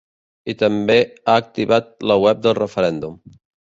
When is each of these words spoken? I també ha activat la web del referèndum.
I 0.53 0.55
també 0.61 0.95
ha 1.03 1.37
activat 1.43 1.95
la 2.13 2.21
web 2.27 2.45
del 2.49 2.61
referèndum. 2.65 3.27